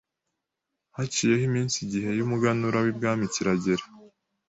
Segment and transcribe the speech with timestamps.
[0.97, 3.83] Haciyeho iminsi igihe y’umuganura w’ibwami kiragera